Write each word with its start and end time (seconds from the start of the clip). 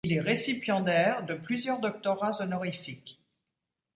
Il 0.03 0.13
est 0.13 0.19
récipiendaire 0.21 1.23
de 1.27 1.35
plusieurs 1.35 1.79
doctorats 1.79 2.41
honorifiques. 2.41 3.21